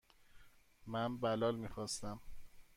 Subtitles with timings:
[0.91, 2.17] من بلال میخواستم.